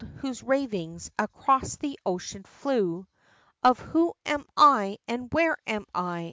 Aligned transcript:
whose 0.17 0.41
ravings 0.41 1.11
Across 1.19 1.75
the 1.77 1.99
ocean 2.03 2.41
flew, 2.41 3.05
Of 3.63 3.77
"Who 3.79 4.15
am 4.25 4.45
I? 4.57 4.97
and 5.07 5.31
where 5.31 5.57
am 5.67 5.85
I? 5.93 6.19